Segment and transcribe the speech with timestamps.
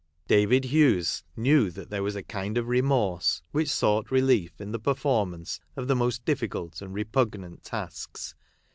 [0.27, 5.29] David Hughes knew there was a kind of remorse which sought relief in the perfor
[5.29, 8.33] mance of the most difficult and repugnant tasks.